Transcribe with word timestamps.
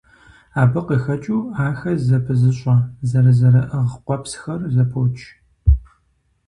Абы 0.61 0.81
къыхэкӀыу, 0.87 1.41
ахэр 1.65 1.97
зэпызыщӀэ, 2.07 2.75
зэрызэрыӀыгъ 3.09 3.93
къуэпсхэр 4.05 4.61
зэпоч. 4.73 5.17